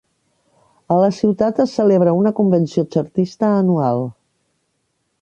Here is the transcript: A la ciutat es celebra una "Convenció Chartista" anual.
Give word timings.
A 0.95 0.97
la 1.01 1.09
ciutat 1.17 1.61
es 1.65 1.75
celebra 1.81 2.15
una 2.23 2.33
"Convenció 2.41 2.87
Chartista" 2.97 3.55
anual. 3.63 4.07